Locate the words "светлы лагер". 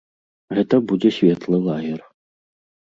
1.19-2.01